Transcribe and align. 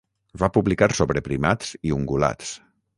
Va 0.43 0.49
publicar 0.55 0.89
sobre 1.01 1.25
primats 1.29 1.77
i 1.91 1.97
ungulats. 2.03 2.55